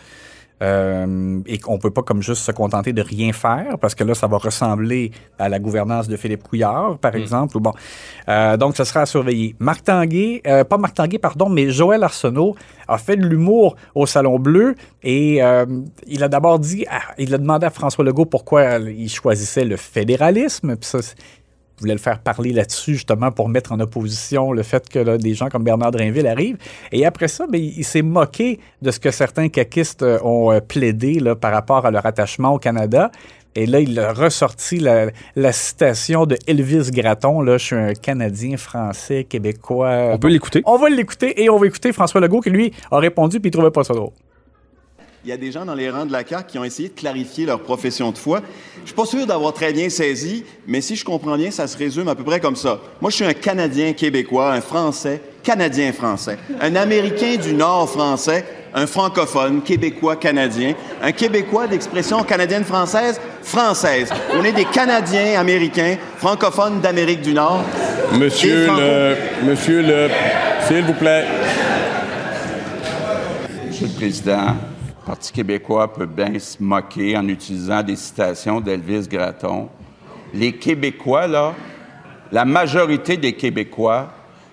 Euh, 0.62 1.40
et 1.46 1.58
qu'on 1.58 1.78
peut 1.78 1.90
pas 1.90 2.02
comme 2.02 2.22
juste 2.22 2.42
se 2.42 2.52
contenter 2.52 2.92
de 2.92 3.02
rien 3.02 3.32
faire 3.32 3.78
parce 3.80 3.96
que 3.96 4.04
là 4.04 4.14
ça 4.14 4.28
va 4.28 4.36
ressembler 4.36 5.10
à 5.36 5.48
la 5.48 5.58
gouvernance 5.58 6.06
de 6.06 6.16
Philippe 6.16 6.44
Couillard 6.44 6.98
par 6.98 7.16
exemple 7.16 7.56
ou 7.56 7.60
bon. 7.60 7.72
Euh, 8.28 8.56
donc 8.56 8.76
ce 8.76 8.84
sera 8.84 9.00
à 9.00 9.06
surveiller. 9.06 9.56
Marc 9.58 9.82
Tanguay 9.82 10.40
euh, 10.46 10.62
pas 10.62 10.78
Marc 10.78 10.94
Tanguay 10.94 11.18
pardon 11.18 11.48
mais 11.48 11.70
Joël 11.70 12.04
Arsenault 12.04 12.54
a 12.86 12.96
fait 12.98 13.16
de 13.16 13.26
l'humour 13.26 13.74
au 13.96 14.06
Salon 14.06 14.38
Bleu 14.38 14.76
et 15.02 15.40
il 16.06 16.22
a 16.22 16.28
d'abord 16.28 16.60
dit 16.60 16.84
ah, 16.88 17.00
il 17.18 17.34
a 17.34 17.38
demandé 17.38 17.66
à 17.66 17.70
François 17.70 18.04
Legault 18.04 18.26
pourquoi 18.26 18.76
il 18.76 19.08
choisissait 19.08 19.64
le 19.64 19.76
fédéralisme 19.76 20.76
puis 20.76 20.88
ça 20.88 20.98
voulait 21.80 21.94
le 21.94 21.98
faire 21.98 22.18
parler 22.18 22.52
là-dessus, 22.52 22.94
justement, 22.94 23.30
pour 23.30 23.48
mettre 23.48 23.72
en 23.72 23.80
opposition 23.80 24.52
le 24.52 24.62
fait 24.62 24.88
que 24.88 24.98
là, 24.98 25.18
des 25.18 25.34
gens 25.34 25.48
comme 25.48 25.64
Bernard 25.64 25.90
Drinville 25.90 26.26
arrivent. 26.26 26.58
Et 26.92 27.04
après 27.04 27.28
ça, 27.28 27.46
ben, 27.46 27.60
il, 27.60 27.84
s'est 27.84 28.02
moqué 28.02 28.60
de 28.80 28.90
ce 28.90 29.00
que 29.00 29.10
certains 29.10 29.48
caquistes 29.48 30.04
ont 30.22 30.52
euh, 30.52 30.60
plaidé 30.60 31.20
là, 31.20 31.34
par 31.34 31.52
rapport 31.52 31.86
à 31.86 31.90
leur 31.90 32.06
attachement 32.06 32.54
au 32.54 32.58
Canada. 32.58 33.10
Et 33.54 33.66
là, 33.66 33.80
il 33.80 33.98
a 33.98 34.12
ressorti 34.12 34.78
la, 34.78 35.10
la 35.36 35.52
citation 35.52 36.24
de 36.24 36.38
Elvis 36.46 36.90
Gratton. 36.90 37.42
Là, 37.42 37.58
je 37.58 37.64
suis 37.64 37.76
un 37.76 37.92
Canadien, 37.92 38.56
Français, 38.56 39.24
Québécois. 39.24 40.12
On 40.12 40.18
peut 40.18 40.28
l'écouter. 40.28 40.62
On 40.64 40.78
va 40.78 40.88
l'écouter 40.88 41.42
et 41.42 41.50
on 41.50 41.58
va 41.58 41.66
écouter 41.66 41.92
François 41.92 42.20
Legault 42.20 42.40
qui, 42.40 42.50
lui, 42.50 42.72
a 42.90 42.98
répondu 42.98 43.40
puis 43.40 43.48
il 43.48 43.52
trouvait 43.52 43.70
pas 43.70 43.84
ça 43.84 43.92
drôle. 43.92 44.12
Il 45.24 45.30
y 45.30 45.32
a 45.32 45.36
des 45.36 45.52
gens 45.52 45.64
dans 45.64 45.76
les 45.76 45.88
rangs 45.88 46.04
de 46.04 46.10
la 46.10 46.26
CAQ 46.26 46.48
qui 46.48 46.58
ont 46.58 46.64
essayé 46.64 46.88
de 46.88 46.94
clarifier 46.94 47.46
leur 47.46 47.60
profession 47.60 48.10
de 48.10 48.18
foi. 48.18 48.40
Je 48.80 48.88
suis 48.88 48.96
pas 48.96 49.06
sûr 49.06 49.24
d'avoir 49.24 49.52
très 49.52 49.72
bien 49.72 49.88
saisi, 49.88 50.44
mais 50.66 50.80
si 50.80 50.96
je 50.96 51.04
comprends 51.04 51.36
bien, 51.36 51.52
ça 51.52 51.68
se 51.68 51.78
résume 51.78 52.08
à 52.08 52.16
peu 52.16 52.24
près 52.24 52.40
comme 52.40 52.56
ça. 52.56 52.80
Moi, 53.00 53.08
je 53.12 53.16
suis 53.16 53.24
un 53.24 53.32
Canadien 53.32 53.92
québécois, 53.92 54.52
un 54.52 54.60
Français, 54.60 55.20
Canadien 55.44 55.92
français, 55.92 56.38
un 56.60 56.74
Américain 56.74 57.36
du 57.36 57.52
Nord 57.54 57.88
français, 57.88 58.44
un 58.74 58.86
francophone, 58.88 59.62
québécois 59.62 60.16
canadien, 60.16 60.74
un 61.02 61.12
Québécois 61.12 61.68
d'expression 61.68 62.22
canadienne 62.24 62.64
française, 62.64 63.20
française. 63.42 64.08
On 64.34 64.42
est 64.42 64.52
des 64.52 64.64
Canadiens 64.64 65.38
américains, 65.38 65.96
francophones 66.16 66.80
d'Amérique 66.80 67.22
du 67.22 67.34
Nord. 67.34 67.62
Monsieur 68.18 68.66
le, 68.66 69.16
monsieur 69.44 69.82
le, 69.82 70.08
s'il 70.66 70.82
vous 70.82 70.94
plaît. 70.94 71.26
Monsieur 73.68 73.86
le 73.86 73.92
Président, 73.92 74.56
le 75.02 75.06
Parti 75.06 75.32
québécois 75.32 75.92
peut 75.92 76.06
bien 76.06 76.38
se 76.38 76.62
moquer 76.62 77.16
en 77.16 77.26
utilisant 77.26 77.82
des 77.82 77.96
citations 77.96 78.60
d'Elvis 78.60 79.08
Gratton. 79.08 79.68
Les 80.32 80.52
Québécois, 80.52 81.26
là, 81.26 81.54
la 82.30 82.44
majorité 82.44 83.16
des 83.16 83.32
Québécois 83.32 84.08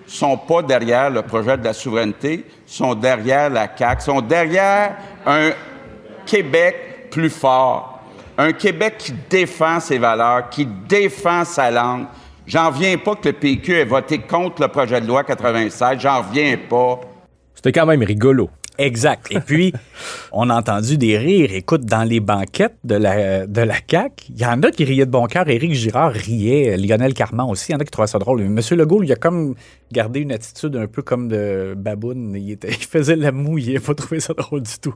sont 0.08 0.36
pas 0.36 0.62
derrière 0.62 1.08
le 1.08 1.22
projet 1.22 1.56
de 1.56 1.62
la 1.62 1.72
souveraineté, 1.72 2.44
sont 2.66 2.96
derrière 2.96 3.48
la 3.48 3.68
CAQ, 3.74 4.02
sont 4.02 4.20
derrière 4.20 4.96
un 5.24 5.50
Québec 6.26 7.10
plus 7.12 7.30
fort, 7.30 8.00
un 8.36 8.52
Québec 8.52 8.96
qui 8.98 9.12
défend 9.30 9.78
ses 9.78 9.98
valeurs, 9.98 10.50
qui 10.50 10.66
défend 10.66 11.44
sa 11.44 11.70
langue. 11.70 12.06
J'en 12.46 12.70
reviens 12.70 12.98
pas 12.98 13.14
que 13.14 13.28
le 13.28 13.34
PQ 13.34 13.74
ait 13.74 13.84
voté 13.84 14.18
contre 14.18 14.62
le 14.62 14.68
projet 14.68 15.00
de 15.00 15.06
loi 15.06 15.22
96, 15.22 16.00
j'en 16.00 16.22
reviens 16.22 16.56
pas. 16.68 17.00
C'était 17.54 17.72
quand 17.72 17.86
même 17.86 18.02
rigolo. 18.02 18.50
Exact. 18.78 19.26
Et 19.30 19.40
puis, 19.40 19.72
on 20.32 20.48
a 20.48 20.54
entendu 20.56 20.96
des 20.96 21.18
rires. 21.18 21.52
Écoute, 21.52 21.84
dans 21.84 22.02
les 22.04 22.20
banquettes 22.20 22.76
de 22.84 22.94
la, 22.94 23.46
de 23.46 23.60
la 23.60 23.74
CAQ, 23.88 24.24
il 24.30 24.40
y 24.40 24.46
en 24.46 24.62
a 24.62 24.70
qui 24.70 24.84
riaient 24.84 25.04
de 25.06 25.10
bon 25.10 25.26
cœur. 25.26 25.48
Éric 25.48 25.72
Girard 25.74 26.12
riait, 26.12 26.76
Lionel 26.78 27.12
Carman 27.12 27.50
aussi. 27.50 27.70
Il 27.70 27.72
y 27.72 27.76
en 27.76 27.80
a 27.80 27.84
qui 27.84 27.90
trouvaient 27.90 28.06
ça 28.08 28.18
drôle. 28.18 28.42
Monsieur 28.44 28.76
Legault, 28.76 29.02
il 29.02 29.12
a 29.12 29.16
comme 29.16 29.54
gardé 29.92 30.20
une 30.20 30.32
attitude 30.32 30.76
un 30.76 30.86
peu 30.86 31.02
comme 31.02 31.28
de 31.28 31.74
baboune. 31.76 32.34
Il, 32.36 32.52
était- 32.52 32.68
il 32.70 32.84
faisait 32.86 33.16
la 33.16 33.32
moue, 33.32 33.58
il 33.58 33.74
n'a 33.74 33.80
pas 33.80 33.94
trouvé 33.94 34.20
ça 34.20 34.32
drôle 34.32 34.62
du 34.62 34.78
tout. 34.80 34.94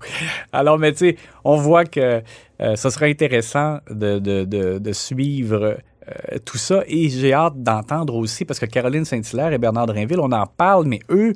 Alors, 0.53 0.79
mais 0.79 0.93
tu 0.93 0.99
sais, 0.99 1.17
on 1.45 1.57
voit 1.57 1.85
que 1.85 2.23
euh, 2.63 2.77
ce 2.77 2.89
serait 2.91 3.11
intéressant 3.11 3.79
de, 3.91 4.19
de- 4.19 4.45
de- 4.45 4.79
de 4.79 4.93
suivre 4.93 5.77
euh, 6.09 6.39
tout 6.45 6.59
ça. 6.59 6.85
Et 6.87 7.09
j'ai 7.11 7.33
hâte 7.35 7.63
d'entendre 7.63 8.15
aussi, 8.15 8.45
parce 8.45 8.59
que 8.61 8.67
Caroline 8.67 9.05
Saint-Hilaire 9.05 9.53
et 9.53 9.59
Bernard 9.59 9.87
Drinville, 9.87 10.21
on 10.21 10.33
en 10.33 10.47
parle, 10.47 10.87
mais 10.87 11.01
eux, 11.11 11.33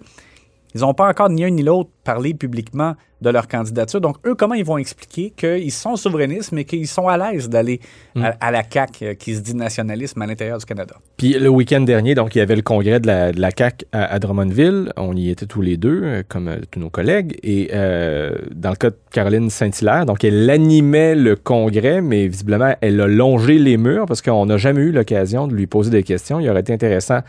ils 0.74 0.82
n'ont 0.82 0.94
pas 0.94 1.08
encore 1.08 1.30
ni 1.30 1.44
un 1.44 1.50
ni 1.50 1.62
l'autre 1.62 1.90
parlé 2.04 2.34
publiquement 2.34 2.94
de 3.20 3.30
leur 3.30 3.48
candidature. 3.48 4.00
Donc, 4.00 4.16
eux, 4.26 4.34
comment 4.34 4.54
ils 4.54 4.64
vont 4.64 4.78
expliquer 4.78 5.32
qu'ils 5.36 5.72
sont 5.72 5.96
souverainistes, 5.96 6.52
mais 6.52 6.64
qu'ils 6.64 6.86
sont 6.86 7.08
à 7.08 7.16
l'aise 7.16 7.48
d'aller 7.48 7.80
à, 8.16 8.34
à 8.40 8.50
la 8.52 8.62
CAQ, 8.62 9.04
euh, 9.04 9.14
qui 9.14 9.34
se 9.34 9.40
dit 9.40 9.56
nationalisme 9.56 10.22
à 10.22 10.26
l'intérieur 10.26 10.58
du 10.58 10.64
Canada? 10.64 10.94
Puis 11.16 11.32
le 11.32 11.48
week-end 11.48 11.80
dernier, 11.80 12.14
donc, 12.14 12.36
il 12.36 12.38
y 12.38 12.40
avait 12.40 12.54
le 12.54 12.62
congrès 12.62 13.00
de 13.00 13.08
la, 13.08 13.32
de 13.32 13.40
la 13.40 13.50
CAQ 13.50 13.86
à, 13.90 14.04
à 14.04 14.18
Drummondville. 14.20 14.92
On 14.96 15.16
y 15.16 15.30
était 15.30 15.46
tous 15.46 15.62
les 15.62 15.76
deux, 15.76 16.00
euh, 16.04 16.22
comme 16.28 16.46
euh, 16.46 16.58
tous 16.70 16.78
nos 16.78 16.90
collègues. 16.90 17.36
Et 17.42 17.70
euh, 17.74 18.36
dans 18.54 18.70
le 18.70 18.76
cas 18.76 18.90
de 18.90 18.96
Caroline 19.10 19.50
Saint-Hilaire, 19.50 20.06
donc, 20.06 20.22
elle 20.22 20.48
animait 20.48 21.16
le 21.16 21.34
congrès, 21.34 22.00
mais 22.00 22.28
visiblement, 22.28 22.74
elle 22.80 23.00
a 23.00 23.08
longé 23.08 23.58
les 23.58 23.76
murs 23.76 24.06
parce 24.06 24.22
qu'on 24.22 24.46
n'a 24.46 24.58
jamais 24.58 24.82
eu 24.82 24.92
l'occasion 24.92 25.48
de 25.48 25.54
lui 25.54 25.66
poser 25.66 25.90
des 25.90 26.04
questions. 26.04 26.38
Il 26.38 26.48
aurait 26.48 26.60
été 26.60 26.72
intéressant 26.72 27.20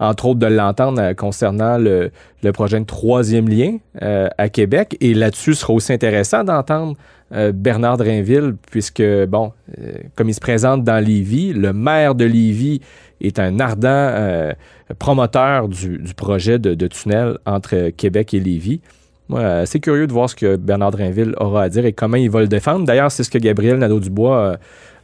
entre 0.00 0.26
autres 0.26 0.38
de 0.38 0.46
l'entendre 0.46 1.00
euh, 1.00 1.14
concernant 1.14 1.78
le, 1.78 2.10
projet 2.52 2.78
de 2.80 2.84
troisième 2.84 3.48
lien 3.48 3.78
euh, 4.02 4.28
à 4.38 4.48
Québec. 4.48 4.96
Et 5.00 5.14
là-dessus, 5.14 5.54
ce 5.54 5.60
sera 5.60 5.72
aussi 5.72 5.92
intéressant 5.92 6.44
d'entendre 6.44 6.96
euh, 7.34 7.52
Bernard 7.52 7.98
Drainville, 7.98 8.54
puisque, 8.70 9.02
bon, 9.26 9.52
comme 10.14 10.28
il 10.28 10.34
se 10.34 10.40
présente 10.40 10.84
dans 10.84 11.04
Lévis, 11.04 11.52
le 11.52 11.72
maire 11.72 12.14
de 12.14 12.24
Lévis 12.24 12.80
est 13.20 13.38
un 13.38 13.58
ardent 13.60 14.52
promoteur 14.98 15.68
du, 15.68 16.00
projet 16.16 16.58
de, 16.58 16.86
tunnel 16.86 17.36
entre 17.44 17.90
Québec 17.90 18.32
et 18.32 18.40
Lévis. 18.40 18.80
Moi, 19.28 19.66
c'est 19.66 19.80
curieux 19.80 20.06
de 20.06 20.12
voir 20.12 20.30
ce 20.30 20.36
que 20.36 20.56
Bernard 20.56 20.92
Drainville 20.92 21.34
aura 21.36 21.64
à 21.64 21.68
dire 21.68 21.84
et 21.84 21.92
comment 21.92 22.16
il 22.16 22.30
va 22.30 22.40
le 22.40 22.48
défendre. 22.48 22.86
D'ailleurs, 22.86 23.10
c'est 23.10 23.24
ce 23.24 23.30
que 23.30 23.36
Gabriel 23.36 23.76
Nadeau-Dubois 23.76 24.56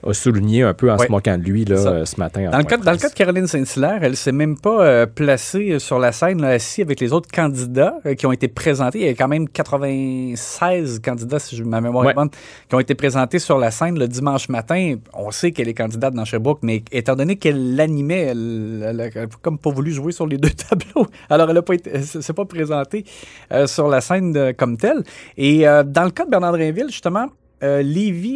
a 0.07 0.13
souligné 0.15 0.63
un 0.63 0.75
peu 0.75 0.91
en 0.91 0.97
Ouais. 0.97 1.07
se 1.07 1.11
moquant 1.13 1.39
de 1.39 1.43
lui 1.45 1.65
là, 1.65 1.77
euh, 1.77 2.05
ce 2.05 2.19
matin. 2.19 2.51
Dans 2.51 2.59
le, 2.59 2.65
cas, 2.65 2.77
dans 2.77 2.91
le 2.93 2.97
presse. 2.99 3.03
cas 3.03 3.09
de 3.09 3.15
Caroline 3.15 3.47
Saint-Hilaire, 3.47 4.01
elle 4.03 4.17
s'est 4.17 4.33
même 4.33 4.59
pas 4.59 4.85
euh, 4.85 5.07
placée 5.07 5.79
sur 5.79 5.99
la 5.99 6.13
scène, 6.13 6.41
là, 6.43 6.49
assise 6.49 6.85
avec 6.85 7.01
les 7.01 7.13
autres 7.13 7.31
candidats 7.33 7.95
euh, 8.07 8.15
qui 8.15 8.27
ont 8.27 8.33
été 8.33 8.49
présentés. 8.49 9.01
Il 9.01 9.07
y 9.07 9.09
a 9.09 9.15
quand 9.15 9.29
même 9.29 9.49
96 9.49 11.01
candidats, 11.01 11.39
si 11.39 11.57
je, 11.57 11.65
ma 11.65 11.81
mémoire 11.81 12.05
Ouais. 12.05 12.13
est 12.13 12.15
bonne, 12.15 12.31
qui 12.69 12.75
ont 12.75 12.81
été 12.81 12.95
présentés 12.95 13.39
sur 13.39 13.59
la 13.59 13.71
scène 13.71 13.99
le 13.99 14.09
dimanche 14.09 14.49
matin. 14.49 14.97
On 15.15 15.31
sait 15.31 15.53
qu'elle 15.53 15.69
est 15.69 15.75
candidate 15.75 16.15
dans 16.15 16.25
Sherbrooke, 16.25 16.61
mais 16.63 16.83
étant 16.93 17.17
donné 17.17 17.37
qu'elle 17.37 17.77
l'animait, 17.77 18.21
elle, 18.21 18.85
elle 18.89 19.01
a 19.01 19.05
elle 19.15 19.19
a 19.19 19.27
comme 19.43 19.59
pas 19.59 19.71
voulu 19.71 19.91
jouer 19.93 20.13
sur 20.13 20.27
les 20.27 20.39
deux 20.39 20.51
tableaux. 20.69 21.07
Alors, 21.31 21.51
elle 21.51 21.57
a 21.59 21.63
pas 21.63 21.75
été, 21.75 21.91
elle 21.95 22.05
s'est 22.05 22.33
pas 22.33 22.45
présentée 22.45 23.05
euh, 23.53 23.67
sur 23.67 23.89
la 23.89 24.01
scène 24.01 24.33
de- 24.33 24.53
comme 24.53 24.77
telle. 24.77 25.03
Et 25.37 25.67
euh, 25.69 25.83
dans 25.83 26.05
le 26.05 26.11
cas 26.11 26.25
de 26.25 26.31
Bernard 26.31 26.53
Drinville, 26.53 26.87
justement, 26.89 27.27
euh, 27.65 27.83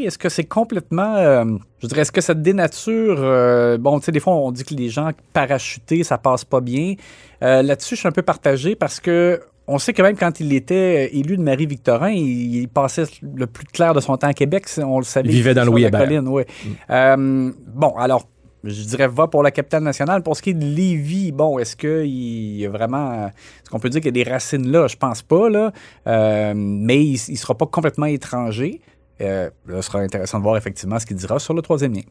est-ce 0.06 0.18
que 0.18 0.28
c'est 0.28 0.44
complètement. 0.44 1.16
euh, 1.16 1.44
je 1.80 1.86
dirais, 1.86 2.00
est-ce 2.02 2.12
que 2.12 2.20
ça 2.20 2.34
dénature. 2.34 3.18
euh, 3.20 3.78
bon, 3.78 3.98
tu 4.00 4.06
sais, 4.06 4.12
des 4.12 4.20
fois, 4.20 4.34
on 4.34 4.50
dit 4.50 4.64
que 4.64 4.74
les 4.74 4.88
gens 4.88 5.10
parachutés, 5.32 6.02
ça 6.02 6.18
passe 6.18 6.44
pas 6.44 6.60
bien. 6.60 6.94
Là-dessus, 7.40 7.94
je 7.94 8.00
suis 8.00 8.08
un 8.08 8.12
peu 8.12 8.22
partagé 8.22 8.74
parce 8.74 9.00
que. 9.00 9.40
On 9.70 9.78
sait 9.78 9.92
que 9.92 10.00
même 10.00 10.16
quand 10.16 10.40
il 10.40 10.54
était 10.54 11.14
élu 11.14 11.36
de 11.36 11.42
Marie-Victorin, 11.42 12.08
il, 12.08 12.56
il 12.56 12.68
passait 12.68 13.04
le 13.22 13.46
plus 13.46 13.66
clair 13.66 13.92
de 13.92 14.00
son 14.00 14.16
temps 14.16 14.28
à 14.28 14.32
Québec. 14.32 14.64
On 14.78 14.98
le 14.98 15.04
savait. 15.04 15.28
Il 15.28 15.34
vivait 15.34 15.52
dans 15.52 15.64
sur 15.64 15.72
Louis 15.72 15.82
la 15.82 15.88
Hébert. 15.88 16.00
colline, 16.00 16.26
ouais. 16.28 16.46
Euh, 16.88 17.52
bon, 17.74 17.94
alors, 17.98 18.26
je 18.64 18.82
dirais 18.84 19.08
va 19.08 19.26
pour 19.26 19.42
la 19.42 19.50
capitale 19.50 19.82
nationale. 19.82 20.22
Pour 20.22 20.36
ce 20.38 20.40
qui 20.40 20.50
est 20.50 20.54
de 20.54 20.64
Lévis, 20.64 21.32
bon, 21.32 21.58
est-ce 21.58 21.76
qu'il 21.76 22.56
y 22.56 22.64
a 22.64 22.70
vraiment. 22.70 23.26
Est-ce 23.26 23.68
qu'on 23.68 23.78
peut 23.78 23.90
dire 23.90 24.00
qu'il 24.00 24.16
y 24.16 24.20
a 24.20 24.24
des 24.24 24.30
racines 24.30 24.72
là? 24.72 24.86
Je 24.86 24.96
pense 24.96 25.20
pas, 25.20 25.50
là. 25.50 25.70
Euh, 26.06 26.54
mais 26.56 27.04
il 27.04 27.20
ne 27.28 27.36
sera 27.36 27.54
pas 27.54 27.66
complètement 27.66 28.06
étranger. 28.06 28.80
Euh, 29.20 29.50
là, 29.66 29.82
ce 29.82 29.90
sera 29.90 30.00
intéressant 30.00 30.38
de 30.38 30.44
voir 30.44 30.56
effectivement 30.56 30.98
ce 30.98 31.06
qu'il 31.06 31.16
dira 31.16 31.38
sur 31.38 31.54
le 31.54 31.62
troisième 31.62 31.92
lien. 31.92 32.02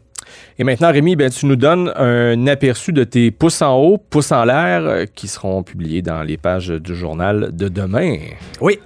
Et 0.60 0.64
maintenant, 0.64 0.92
Rémi, 0.92 1.16
ben, 1.16 1.30
tu 1.30 1.46
nous 1.46 1.56
donnes 1.56 1.92
un 1.96 2.48
aperçu 2.48 2.92
de 2.92 3.04
tes 3.04 3.32
pouces 3.32 3.62
en 3.62 3.76
haut, 3.78 3.98
pouces 3.98 4.32
en 4.32 4.44
l'air, 4.44 4.82
euh, 4.86 5.06
qui 5.06 5.28
seront 5.28 5.64
publiés 5.64 6.02
dans 6.02 6.24
les 6.24 6.38
pages 6.38 6.70
du 6.70 6.96
journal 6.96 7.56
de 7.56 7.70
demain. 7.70 8.18
Oui. 8.60 8.80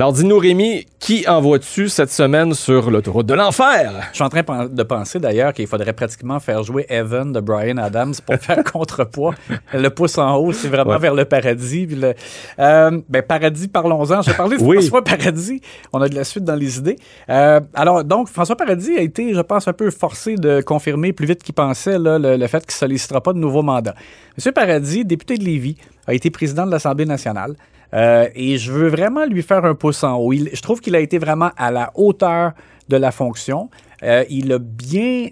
Alors, 0.00 0.14
dis-nous, 0.14 0.38
Rémi, 0.38 0.86
qui 0.98 1.28
envoies-tu 1.28 1.90
cette 1.90 2.08
semaine 2.10 2.54
sur 2.54 2.90
l'autoroute 2.90 3.26
de 3.26 3.34
l'enfer? 3.34 3.92
Je 4.12 4.14
suis 4.14 4.24
en 4.24 4.30
train 4.30 4.66
de 4.66 4.82
penser 4.82 5.18
d'ailleurs 5.18 5.52
qu'il 5.52 5.66
faudrait 5.66 5.92
pratiquement 5.92 6.40
faire 6.40 6.62
jouer 6.62 6.86
Evan 6.88 7.30
de 7.32 7.40
Brian 7.40 7.76
Adams 7.76 8.14
pour 8.24 8.36
faire 8.36 8.64
contrepoids. 8.72 9.34
Le 9.74 9.88
pouce 9.90 10.16
en 10.16 10.36
haut, 10.36 10.52
c'est 10.52 10.68
vraiment 10.68 10.92
Ouais. 10.92 10.98
vers 10.98 11.14
le 11.14 11.26
paradis. 11.26 11.86
Puis 11.86 11.96
le- 11.96 12.14
euh, 12.58 12.98
ben, 13.10 13.20
paradis, 13.20 13.68
parlons-en. 13.68 14.22
J'ai 14.22 14.32
parlé 14.32 14.56
de 14.56 14.62
Oui. 14.62 14.76
François 14.78 15.04
Paradis. 15.04 15.60
On 15.92 16.00
a 16.00 16.08
de 16.08 16.14
la 16.14 16.24
suite 16.24 16.44
dans 16.44 16.56
les 16.56 16.78
idées. 16.78 16.96
Euh, 17.28 17.60
alors, 17.74 18.02
donc, 18.02 18.28
François 18.30 18.56
Paradis 18.56 18.96
a 18.96 19.02
été, 19.02 19.34
je 19.34 19.40
pense, 19.42 19.68
un 19.68 19.74
peu 19.74 19.90
forcé 19.90 20.36
de 20.36 20.62
confirmer 20.62 21.12
plus 21.12 21.26
vite 21.26 21.42
qu'il 21.42 21.54
pensait 21.54 21.98
là, 21.98 22.18
le, 22.18 22.38
le 22.38 22.46
fait 22.46 22.60
qu'il 22.60 22.72
ne 22.74 22.88
sollicitera 22.88 23.20
pas 23.20 23.34
de 23.34 23.38
nouveau 23.38 23.60
mandat. 23.60 23.94
Monsieur 24.34 24.52
Paradis, 24.52 25.04
député 25.04 25.36
de 25.36 25.44
Lévis, 25.44 25.76
a 26.06 26.14
été 26.14 26.30
président 26.30 26.64
de 26.64 26.70
l'Assemblée 26.70 27.04
nationale. 27.04 27.54
Euh, 27.94 28.28
et 28.34 28.58
je 28.58 28.72
veux 28.72 28.88
vraiment 28.88 29.24
lui 29.24 29.42
faire 29.42 29.64
un 29.64 29.74
pouce 29.74 30.04
en 30.04 30.16
haut. 30.16 30.32
Je 30.32 30.60
trouve 30.62 30.80
qu'il 30.80 30.94
a 30.94 31.00
été 31.00 31.18
vraiment 31.18 31.50
à 31.56 31.70
la 31.70 31.90
hauteur 31.94 32.52
de 32.88 32.96
la 32.96 33.10
fonction. 33.10 33.70
Euh, 34.02 34.24
il 34.30 34.52
a 34.52 34.58
bien 34.58 35.28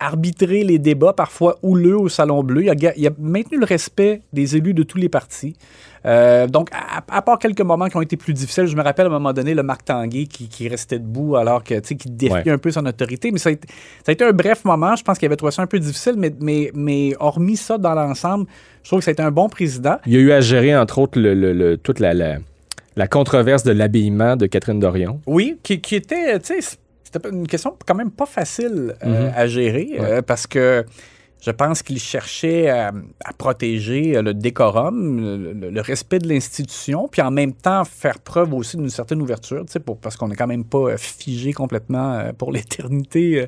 arbitré 0.00 0.62
les 0.64 0.78
débats, 0.78 1.12
parfois 1.12 1.58
houleux 1.62 1.96
au 1.98 2.08
Salon 2.08 2.42
Bleu. 2.42 2.64
Il 2.64 2.70
a, 2.70 2.74
ga- 2.74 2.92
il 2.96 3.06
a 3.06 3.10
maintenu 3.18 3.58
le 3.58 3.64
respect 3.64 4.22
des 4.32 4.56
élus 4.56 4.74
de 4.74 4.82
tous 4.82 4.98
les 4.98 5.08
partis. 5.08 5.54
Euh, 6.04 6.46
donc, 6.46 6.68
à, 6.72 7.02
à 7.16 7.22
part 7.22 7.38
quelques 7.38 7.60
moments 7.62 7.88
qui 7.88 7.96
ont 7.96 8.02
été 8.02 8.16
plus 8.16 8.32
difficiles, 8.32 8.66
je 8.66 8.76
me 8.76 8.82
rappelle 8.82 9.06
à 9.06 9.08
un 9.08 9.12
moment 9.12 9.32
donné 9.32 9.54
le 9.54 9.62
Marc 9.62 9.84
Tanguay 9.86 10.26
qui, 10.26 10.48
qui 10.48 10.68
restait 10.68 10.98
debout 11.00 11.34
alors 11.36 11.64
que, 11.64 11.74
tu 11.74 11.88
sais, 11.88 11.94
qui 11.96 12.10
défiait 12.10 12.36
Ouais. 12.44 12.50
un 12.50 12.58
peu 12.58 12.70
son 12.70 12.86
autorité. 12.86 13.30
Mais 13.32 13.38
ça 13.38 13.48
a, 13.48 13.52
été, 13.52 13.66
ça 14.04 14.10
a 14.10 14.12
été 14.12 14.24
un 14.24 14.32
bref 14.32 14.64
moment. 14.64 14.94
Je 14.94 15.02
pense 15.02 15.18
qu'il 15.18 15.26
avait 15.26 15.36
trouvé 15.36 15.50
ça 15.52 15.62
un 15.62 15.66
peu 15.66 15.78
difficile, 15.80 16.14
mais, 16.16 16.32
mais, 16.40 16.70
mais 16.74 17.12
hormis 17.18 17.56
ça 17.56 17.76
dans 17.78 17.94
l'ensemble, 17.94 18.46
je 18.84 18.88
trouve 18.90 19.00
que 19.00 19.04
ça 19.04 19.10
a 19.10 19.12
été 19.12 19.22
un 19.22 19.32
bon 19.32 19.48
président. 19.48 19.96
Il 20.06 20.12
y 20.12 20.16
a 20.16 20.20
eu 20.20 20.30
à 20.32 20.40
gérer, 20.40 20.76
entre 20.76 20.98
autres, 20.98 21.18
le, 21.18 21.34
le- 21.34 21.52
le- 21.52 21.76
toute 21.76 21.98
la, 21.98 22.14
la, 22.14 22.36
la 22.94 23.08
controverse 23.08 23.64
de 23.64 23.72
l'habillement 23.72 24.36
de 24.36 24.46
Catherine 24.46 24.78
Dorion. 24.78 25.20
Oui, 25.26 25.58
qui, 25.64 25.80
qui 25.80 25.96
était, 25.96 26.38
tu 26.38 26.60
sais, 26.60 26.76
c'était 27.12 27.28
une 27.28 27.46
question 27.46 27.76
quand 27.86 27.94
même 27.94 28.10
pas 28.10 28.26
facile 28.26 28.94
euh, 29.04 29.26
Mhm. 29.28 29.32
à 29.36 29.46
gérer 29.46 29.88
Ouais. 29.92 30.00
euh, 30.00 30.22
parce 30.22 30.46
que 30.46 30.84
je 31.40 31.50
pense 31.50 31.82
qu'il 31.82 31.98
cherchait 32.00 32.68
à, 32.70 32.92
à 33.24 33.32
protéger 33.34 34.16
euh, 34.16 34.22
le 34.22 34.34
décorum, 34.34 35.20
le, 35.60 35.80
respect 35.80 36.18
de 36.18 36.28
l'institution, 36.28 37.08
puis 37.08 37.22
en 37.22 37.30
même 37.30 37.52
temps 37.52 37.84
faire 37.84 38.18
preuve 38.18 38.52
aussi 38.54 38.76
d'une 38.76 38.88
certaine 38.90 39.20
ouverture, 39.22 39.64
pour- 39.84 39.98
parce 39.98 40.16
qu'on 40.16 40.28
n'est 40.28 40.34
quand 40.36 40.46
même 40.46 40.64
pas 40.64 40.96
figé 40.96 41.52
complètement 41.52 42.32
pour 42.38 42.50
l'éternité. 42.56 43.46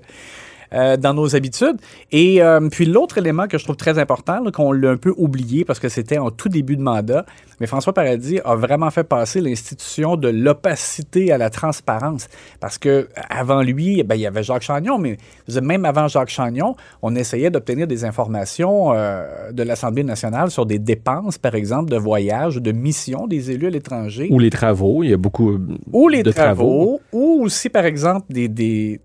Euh, 0.72 0.96
dans 0.96 1.14
nos 1.14 1.34
habitudes. 1.34 1.76
Et 2.12 2.42
euh, 2.42 2.68
puis 2.70 2.86
l'autre 2.86 3.18
élément 3.18 3.46
que 3.46 3.58
je 3.58 3.64
trouve 3.64 3.76
très 3.76 3.98
important, 3.98 4.42
qu'on 4.52 4.72
l'a 4.72 4.90
un 4.90 4.96
peu 4.96 5.14
oublié 5.16 5.64
parce 5.64 5.78
que 5.78 5.88
c'était 5.88 6.18
en 6.18 6.30
tout 6.30 6.48
début 6.48 6.76
de 6.76 6.82
mandat, 6.82 7.24
mais 7.60 7.66
François 7.66 7.92
Paradis 7.92 8.40
a 8.44 8.54
vraiment 8.54 8.90
fait 8.90 9.04
passer 9.04 9.40
l'institution 9.40 10.16
de 10.16 10.28
l'opacité 10.28 11.32
à 11.32 11.38
la 11.38 11.50
transparence. 11.50 12.28
Parce 12.60 12.78
que 12.78 13.08
avant 13.30 13.62
lui, 13.62 14.02
ben, 14.02 14.14
il 14.14 14.20
y 14.20 14.26
avait 14.26 14.42
Jacques 14.42 14.62
Chagnon, 14.62 14.98
mais 14.98 15.16
dire, 15.48 15.62
même 15.62 15.84
avant 15.84 16.08
Jacques 16.08 16.30
Chagnon, 16.30 16.76
on 17.02 17.14
essayait 17.16 17.50
d'obtenir 17.50 17.86
des 17.86 18.04
informations 18.04 18.92
euh, 18.92 19.52
de 19.52 19.62
l'Assemblée 19.62 20.04
nationale 20.04 20.50
sur 20.50 20.66
des 20.66 20.78
dépenses, 20.78 21.38
par 21.38 21.54
exemple, 21.54 21.90
de 21.90 21.96
voyages, 21.96 22.56
de 22.56 22.72
missions 22.72 23.26
des 23.26 23.50
élus 23.50 23.66
à 23.66 23.70
l'étranger 23.70 24.28
Ou 24.30 24.38
les 24.38 24.50
travaux. 24.50 25.02
Il 25.02 25.10
y 25.10 25.14
a 25.14 25.16
beaucoup 25.16 25.58
ou 25.92 26.08
les 26.08 26.22
de 26.22 26.30
travaux, 26.30 27.00
ou 27.12 27.42
aussi, 27.42 27.68
par 27.68 27.84
exemple, 27.84 28.26
des, 28.32 28.48
des, 28.48 29.00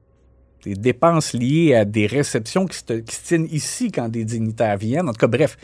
des 0.64 0.76
dépenses 0.76 1.34
liées 1.34 1.76
à 1.76 1.86
des 1.86 2.08
réceptions 2.08 2.66
qui 2.66 2.78
se, 2.78 2.94
tiennent 2.94 3.48
ici 3.52 3.92
quand 3.92 4.10
des 4.10 4.26
dignitaires 4.26 4.78
viennent. 4.78 5.10
En 5.10 5.14
tout 5.14 5.20
cas, 5.20 5.28
bref, 5.28 5.58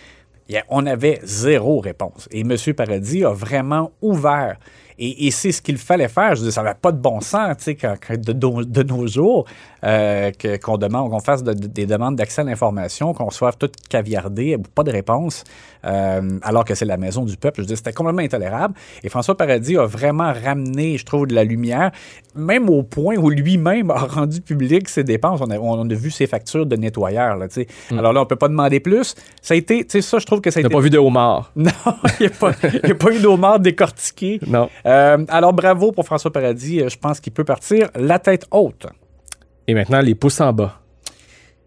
on 0.70 0.86
avait 0.86 1.20
zéro 1.24 1.80
réponse. 1.80 2.28
Et 2.32 2.42
M. 2.42 2.56
Paradis 2.76 3.24
a 3.24 3.32
vraiment 3.32 3.92
ouvert. 4.02 4.58
Et, 5.02 5.28
et 5.28 5.32
c'est 5.32 5.52
ce 5.54 5.62
qu'il 5.62 5.78
fallait 5.78 6.10
faire. 6.10 6.36
Je 6.36 6.44
dire, 6.44 6.52
ça 6.52 6.62
n'avait 6.62 6.78
pas 6.80 6.92
de 6.92 6.98
bon 6.98 7.22
sens, 7.22 7.56
tu 7.58 7.64
sais, 7.64 7.76
quand- 7.76 7.96
quand 8.06 8.20
de, 8.20 8.34
nos- 8.34 8.64
de 8.66 8.84
nos 8.84 9.08
jours, 9.08 9.46
euh, 9.86 10.30
qu'on 10.62 10.78
demande, 10.78 11.10
qu'on 11.10 11.22
fasse 11.22 11.42
de- 11.42 11.54
de- 11.54 11.68
des 11.68 11.86
demandes 11.86 12.18
d'accès 12.18 12.42
à 12.42 12.44
l'information, 12.44 13.14
qu'on 13.14 13.30
soit 13.30 13.54
tout 13.54 13.70
caviardé, 13.90 14.58
pas 14.76 14.84
de 14.84 14.92
réponse, 14.92 15.46
euh, 15.86 16.22
alors 16.42 16.66
que 16.66 16.76
c'est 16.76 16.84
la 16.86 16.98
maison 16.98 17.24
du 17.24 17.38
peuple. 17.38 17.62
Je 17.62 17.68
dire, 17.68 17.78
c'était 17.78 17.94
complètement 17.94 18.22
intolérable. 18.22 18.74
Et 19.04 19.08
François 19.10 19.38
Paradis 19.38 19.78
a 19.78 19.86
vraiment 19.86 20.34
ramené, 20.34 20.98
je 20.98 21.06
trouve, 21.06 21.28
de 21.28 21.34
la 21.34 21.46
lumière, 21.46 21.92
même 22.36 22.70
au 22.70 22.84
point 22.84 23.16
où 23.16 23.30
lui-même 23.30 23.92
a 23.92 24.00
rendu 24.00 24.42
public 24.42 24.90
ses 24.90 25.06
dépenses. 25.06 25.40
On 25.42 25.50
a, 25.50 25.58
on 25.58 25.90
a 25.90 25.94
vu 25.94 26.12
ses 26.12 26.28
factures 26.28 26.66
de 26.66 26.76
nettoyeur, 26.76 27.38
là, 27.38 27.48
tu 27.48 27.54
sais. 27.56 27.68
Alors 27.98 28.12
là, 28.12 28.22
on 28.22 28.26
peut 28.26 28.36
pas 28.36 28.50
demander 28.50 28.82
plus. 28.82 29.16
Ça 29.42 29.54
a 29.54 29.58
été, 29.58 29.84
tu 29.86 29.92
sais, 29.92 30.02
ça, 30.02 30.20
je 30.20 30.26
trouve 30.26 30.42
que 30.42 30.52
ça 30.52 30.60
a 30.60 30.62
été 30.62 30.70
pas 30.70 30.80
vu 30.82 30.90
de 30.90 30.98
homard. 30.98 31.52
non, 31.56 31.72
il 32.20 32.26
n'y 32.28 32.32
a, 32.34 32.52
il 32.84 32.92
a 32.92 32.96
pas 32.96 33.12
eu 33.14 33.20
d'homard 33.20 33.60
décortiqué. 33.62 34.40
Non. 34.46 34.70
Euh, 34.86 34.89
alors, 34.90 35.54
bravo 35.54 35.92
pour 35.92 36.06
François 36.06 36.32
Paradis. 36.32 36.82
Euh, 36.82 36.90
Je 36.90 36.98
pense 36.98 37.20
qu'il 37.20 37.34
peut 37.34 37.44
partir 37.44 37.90
la 37.96 38.20
tête 38.20 38.46
haute. 38.52 38.88
Et 39.68 39.74
maintenant, 39.74 40.02
les 40.02 40.16
pouces 40.16 40.42
en 40.42 40.52
bas. 40.54 40.79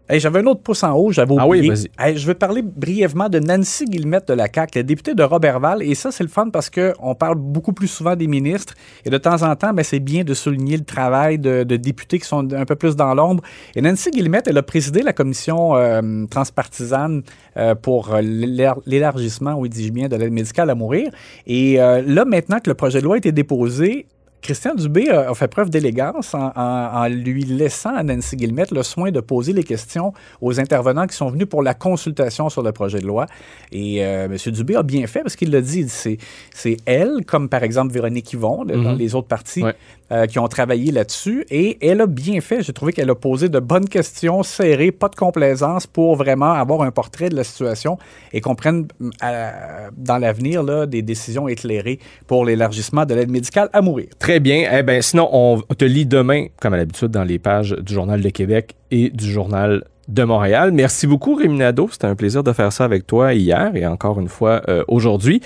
Hey, 0.09 0.19
j'avais 0.19 0.39
un 0.39 0.45
autre 0.47 0.59
pouce 0.61 0.83
en 0.83 0.91
haut, 0.95 1.13
j'avais 1.13 1.33
Ah 1.39 1.47
oui, 1.47 1.59
oublié. 1.59 1.73
vas-y. 1.73 1.87
Hey, 1.97 2.17
je 2.17 2.27
veux 2.27 2.33
parler 2.33 2.61
brièvement 2.61 3.29
de 3.29 3.39
Nancy 3.39 3.85
Guillemette 3.85 4.27
de 4.27 4.33
la 4.33 4.47
CAQ, 4.53 4.79
la 4.79 4.83
députée 4.83 5.13
de 5.15 5.23
Robertval. 5.23 5.81
Et 5.81 5.95
ça, 5.95 6.11
c'est 6.11 6.23
le 6.25 6.29
fun 6.29 6.49
parce 6.49 6.69
qu'on 6.69 7.15
parle 7.15 7.35
beaucoup 7.35 7.71
plus 7.71 7.87
souvent 7.87 8.13
des 8.17 8.27
ministres. 8.27 8.73
Et 9.05 9.09
de 9.09 9.17
temps 9.17 9.41
en 9.43 9.55
temps, 9.55 9.73
ben, 9.73 9.81
c'est 9.83 10.01
bien 10.01 10.25
de 10.25 10.33
souligner 10.33 10.75
le 10.75 10.83
travail 10.83 11.39
de, 11.39 11.63
de 11.63 11.77
députés 11.77 12.19
qui 12.19 12.27
sont 12.27 12.51
un 12.53 12.65
peu 12.65 12.75
plus 12.75 12.97
dans 12.97 13.13
l'ombre. 13.15 13.41
Et 13.77 13.81
Nancy 13.81 14.11
Guillemette, 14.11 14.47
elle 14.49 14.57
a 14.57 14.61
présidé 14.63 15.03
la 15.03 15.13
commission 15.13 15.77
euh, 15.77 16.25
transpartisane 16.29 17.23
euh, 17.55 17.73
pour 17.73 18.13
euh, 18.13 18.19
l'élar- 18.21 18.81
l'élargissement, 18.85 19.53
oui, 19.53 19.69
dis-je 19.69 19.93
bien, 19.93 20.09
de 20.09 20.17
l'aide 20.17 20.33
médicale 20.33 20.69
à 20.69 20.75
mourir. 20.75 21.11
Et 21.47 21.79
euh, 21.81 22.01
là, 22.05 22.25
maintenant 22.25 22.59
que 22.59 22.69
le 22.69 22.75
projet 22.75 22.99
de 22.99 23.05
loi 23.05 23.15
a 23.15 23.17
été 23.19 23.31
déposé, 23.31 24.07
Christian 24.43 24.75
Dubé 24.75 25.09
a, 25.09 25.31
a 25.31 25.33
fait 25.33 25.47
preuve 25.47 25.69
d'élégance 25.69 26.33
en, 26.33 26.51
en- 26.55 26.89
en 27.03 27.07
lui 27.07 27.43
laissant 27.45 27.95
à 27.95 28.03
Nancy 28.03 28.35
Guillemette 28.35 28.71
le 28.71 28.83
soin 28.83 29.09
de 29.09 29.19
poser 29.21 29.53
les 29.53 29.63
questions 29.63 30.13
aux 30.41 30.59
intervenants 30.59 31.07
qui 31.07 31.15
sont 31.15 31.29
venus 31.29 31.47
pour 31.47 31.63
la 31.63 31.73
consultation 31.73 32.49
sur 32.49 32.61
le 32.61 32.71
projet 32.71 32.99
de 32.99 33.07
loi. 33.07 33.25
Et 33.71 34.05
euh, 34.05 34.25
M. 34.25 34.37
Dubé 34.53 34.75
a 34.75 34.83
bien 34.83 35.07
fait 35.07 35.21
parce 35.21 35.35
qu'il 35.35 35.49
l'a 35.51 35.61
dit, 35.61 35.85
c'est 35.87 36.17
c'est 36.53 36.77
elle, 36.85 37.25
comme 37.25 37.49
par 37.49 37.63
exemple 37.63 37.93
Véronique 37.93 38.33
Yvon, 38.33 38.65
dans 38.65 38.75
Mhm. 38.75 38.97
les 38.97 39.15
autres 39.15 39.27
partis, 39.29 39.63
Ouais. 39.63 39.75
euh, 40.11 40.25
qui 40.27 40.37
ont 40.39 40.47
travaillé 40.47 40.91
là-dessus. 40.91 41.45
Et 41.49 41.77
elle 41.87 42.01
a 42.01 42.05
bien 42.07 42.41
fait. 42.41 42.61
J'ai 42.61 42.73
trouvé 42.73 42.91
qu'elle 42.93 43.09
a 43.09 43.15
posé 43.15 43.47
de 43.49 43.59
bonnes 43.59 43.87
questions, 43.87 44.43
serrées, 44.43 44.91
pas 44.91 45.07
de 45.09 45.15
complaisance, 45.15 45.87
pour 45.87 46.15
vraiment 46.17 46.51
avoir 46.51 46.81
un 46.81 46.91
portrait 46.91 47.29
de 47.29 47.35
la 47.35 47.43
situation 47.45 47.97
et 48.33 48.41
qu'on 48.41 48.55
prenne 48.55 48.87
à- 49.21 49.89
dans 49.95 50.17
l'avenir 50.17 50.63
là, 50.63 50.85
des 50.85 51.01
décisions 51.01 51.47
éclairées 51.47 51.99
pour 52.27 52.43
l'élargissement 52.45 53.05
de 53.05 53.13
l'aide 53.15 53.31
médicale 53.31 53.69
à 53.71 53.81
mourir. 53.81 54.07
Très 54.19 54.32
bien. 54.39 54.69
Eh 54.71 54.83
ben, 54.83 55.01
sinon, 55.01 55.29
on 55.31 55.61
te 55.61 55.85
lit 55.85 56.05
demain, 56.05 56.47
comme 56.59 56.73
à 56.73 56.77
l'habitude, 56.77 57.09
dans 57.09 57.23
les 57.23 57.39
pages 57.39 57.75
du 57.79 57.93
Journal 57.93 58.21
de 58.21 58.29
Québec 58.29 58.75
et 58.91 59.09
du 59.09 59.31
Journal 59.31 59.83
de 60.07 60.23
Montréal. 60.23 60.71
Merci 60.71 61.07
beaucoup, 61.07 61.35
Rémi 61.35 61.57
Nadeau. 61.57 61.89
C'était 61.91 62.07
un 62.07 62.15
plaisir 62.15 62.43
de 62.43 62.51
faire 62.53 62.71
ça 62.71 62.85
avec 62.85 63.07
toi 63.07 63.33
hier 63.33 63.75
et 63.75 63.85
encore 63.85 64.19
une 64.19 64.27
fois 64.27 64.61
euh, 64.67 64.83
aujourd'hui. 64.87 65.41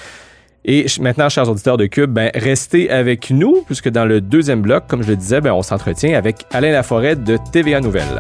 Et 0.66 0.86
maintenant, 1.00 1.30
chers 1.30 1.50
auditeurs 1.50 1.78
de 1.78 1.86
Cube, 1.86 2.12
ben, 2.12 2.30
restez 2.36 2.90
avec 2.90 3.30
nous, 3.30 3.64
puisque 3.66 3.90
dans 3.90 4.06
le 4.06 4.20
deuxième 4.20 4.62
bloc, 4.62 4.84
comme 4.88 5.02
je 5.02 5.10
le 5.10 5.16
disais, 5.16 5.40
ben, 5.40 5.54
on 5.54 5.62
s'entretient 5.62 6.18
avec 6.18 6.46
Alain 6.52 6.72
Laforêt 6.72 7.16
de 7.16 7.38
TVA 7.54 7.80
Nouvelles. 7.80 8.20